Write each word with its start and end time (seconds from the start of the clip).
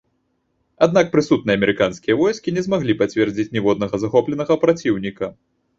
Аднак 0.85 1.11
прысутныя 1.15 1.59
амерыканскія 1.61 2.17
войскі 2.23 2.55
не 2.59 2.65
змаглі 2.69 2.99
пацвердзіць 3.03 3.49
ніводнага 3.59 3.95
захопленага 4.07 4.63
праціўніка. 4.67 5.25